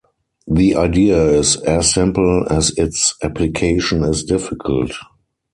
The 0.47 0.75
idea 0.77 1.27
is 1.29 1.57
as 1.57 1.93
simple 1.93 2.47
as 2.49 2.75
its 2.75 3.13
application 3.21 4.03
is 4.03 4.23
difficult. 4.23 4.93